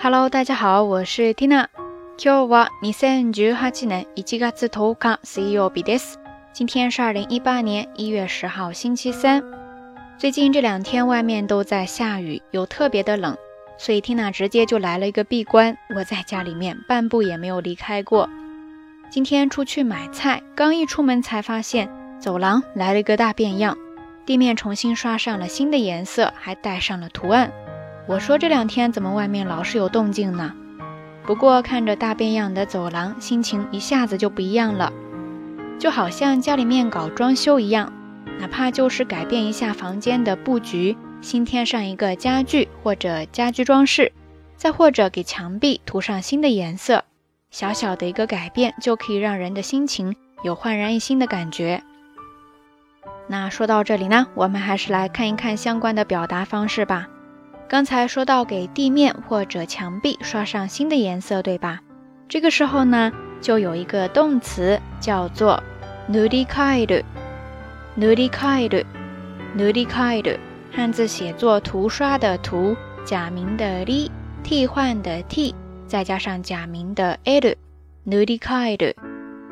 [0.00, 1.66] Hello，大家好，我是 Tina。
[2.16, 6.14] 今日は二千十八年一月十日水曜日です。
[6.52, 9.42] 今天是二零一八年一月十号星期三。
[10.16, 13.36] 最近这两天外面都在下雨，又特别的冷，
[13.76, 18.30] 所以 Tina 直接就来了一个闭关，窝在家里面半步也没有离开过。
[19.10, 21.90] 今天出去买菜，刚一出门才发现
[22.20, 23.76] 走廊来了一个大变样，
[24.24, 27.50] 地面重新刷上了新的颜色，还带上了图案。
[28.08, 30.50] 我说这两天怎么外面老是有动静呢？
[31.26, 34.90] 不过看着大变样的走廊，心情一下子就不一样了，
[35.78, 37.92] 就好像家里面搞装修一样，
[38.40, 44.10] 哪怕就是改变一下房间的布局，新添上一个家具或者家居装饰，
[44.56, 47.04] 再或者给墙壁涂上新的颜色，
[47.50, 51.82] 小小的一个改变就可以让人的心情有焕然一新的感觉。
[53.28, 57.06] 那说到这里呢，我们还是来看一看相关的表达方式吧。
[57.68, 61.80] 刚才说到给地面或者墙壁刷上新的颜色，对吧？
[62.26, 63.12] 这个时候呢，
[63.42, 65.62] 就有一个动词叫做
[66.10, 66.54] “塗塗塗”，
[70.72, 74.10] 汉字写作“涂刷”的“涂”，假名的“塗”，
[74.42, 75.54] 替换的“替”，
[75.86, 77.38] 再加上假名的“塗
[78.10, 78.24] ”，“塗
[78.78, 78.96] 塗”。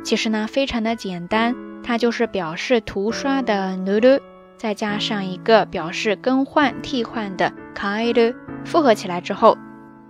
[0.03, 1.55] 其实呢，非常的简单，
[1.85, 4.19] 它就是表示涂刷的“塗塗”。
[4.59, 9.57] 再加上一个表示更换、替换的 “kai” d 复合起来之后，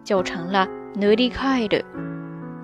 [0.05, 1.85] 就成了 n u d i k a i d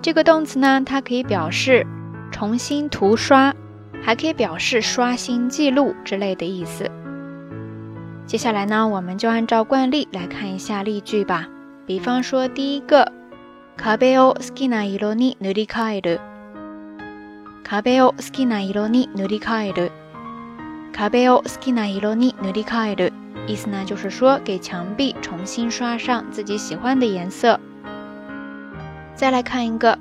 [0.01, 1.85] 这个动词呢，它可以表示
[2.31, 3.53] 重新涂刷，
[4.01, 6.89] 还可以表示刷新记录之类的意思。
[8.25, 11.47] 接下来呢，我们就按照惯例来看一下例句吧。
[11.85, 13.11] 比方说，第一个
[13.77, 16.01] “kabe o s k i na iro ni n u d i k a i
[16.01, 16.17] d
[17.65, 19.39] k a b e o suki na iro ni n u i
[19.83, 19.91] a
[20.93, 23.11] 卡贝欧斯奇纳伊罗尼努力改的，
[23.47, 27.59] 意思呢就是说给墙壁重新刷上自己喜欢的颜色。
[29.15, 29.97] 再来看一个，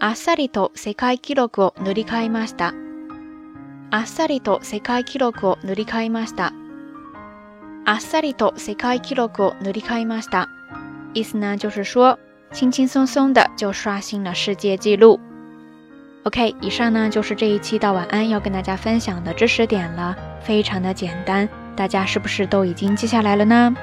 [0.00, 2.72] 啊，萨里托世界纪录を塗り替えました。
[3.90, 6.52] 啊，萨里托世界纪录を塗り替えました。
[7.84, 10.48] 啊，萨里托世界纪录を塗り替えました。
[11.12, 12.18] 意思呢就是说，
[12.50, 15.20] 轻轻松松的就刷新了世界纪录。
[16.28, 23.74] OK，以上呢就是这一期到晚安要跟大家分享的知识点了，非常的简单，大家是不是都已经记下来了呢？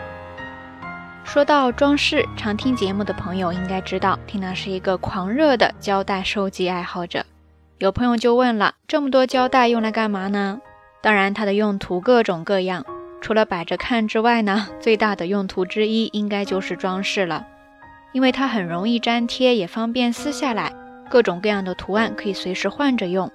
[1.24, 7.26] 说到装饰，常听节目的朋友应该知道，天娜是一个狂热的胶带收集爱好者。
[7.80, 10.62] 有朋友就问了，这么多胶带用来干嘛呢？
[11.02, 12.86] 当然它的用途各种各样，
[13.22, 17.48] 除了摆着看之外呢，最大的用途之一应该就是装饰了，
[18.12, 20.85] 因为它很容易粘贴，也方便撕下来。
[21.10, 23.30] 各种各样的图案可以随时换着用，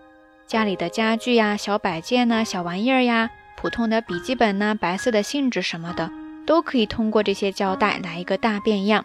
[0.47, 6.11] 家里的家具呀、小摆件呐、小玩意儿呀、普通的笔记本呐、白色的信纸什么的，
[6.47, 9.05] 都可以通过这些胶带来一个大变样。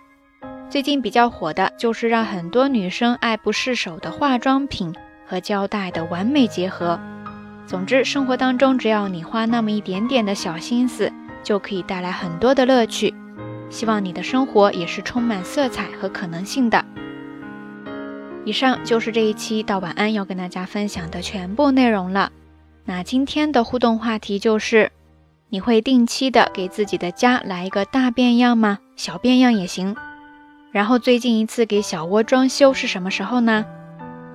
[0.69, 4.93] 最近比较火的就是让很多女生爱不释手的化妆品
[5.27, 6.99] 和胶带的完美结合。
[7.67, 11.11] 总之，生活当中只要你花那么一点点的小心思，
[11.43, 13.13] 就可以带来很多的乐趣。
[13.69, 16.83] 希望你的生活也是充满色彩和可能性的。
[18.45, 22.31] 以上就是这一期到晚安要跟大家分享的全部内容了。
[22.85, 24.91] 那今天的互动话题就是：
[25.49, 28.77] 你会定期的给自己的家来一个大变样吗？
[28.95, 29.95] 小变样也行。
[30.71, 33.65] 然后最近一次给小窝装修是什么时候呢？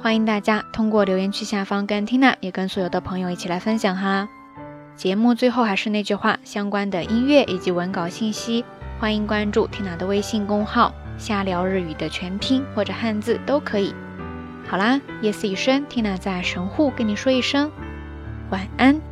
[0.02, 4.28] 欢迎大家通过留言区下方跟 Tina 也跟所有的朋友一起来分享哈。
[4.96, 8.64] 节目最后还是那句话，相关的音乐以及文稿信息，
[8.98, 10.92] 欢迎关注 Tina 的微信公号。
[11.20, 13.94] 瞎聊日语的全拼或者汉字都可以。
[14.66, 17.70] 好啦，夜色已深缇娜在神户跟你说一声
[18.50, 19.09] 晚安。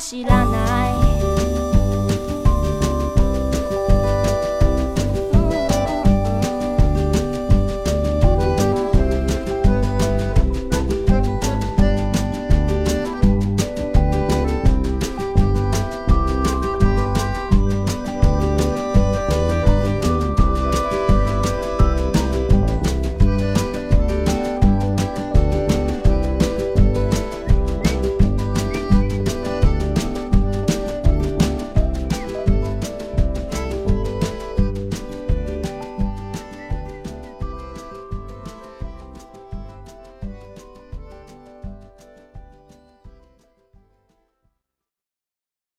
[0.00, 0.79] 知らない